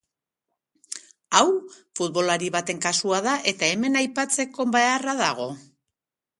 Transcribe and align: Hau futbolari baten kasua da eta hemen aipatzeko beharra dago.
Hau 1.39 1.43
futbolari 1.99 2.49
baten 2.57 2.81
kasua 2.87 3.21
da 3.29 3.37
eta 3.53 3.71
hemen 3.77 4.01
aipatzeko 4.03 4.69
beharra 4.79 5.19
dago. 5.25 5.51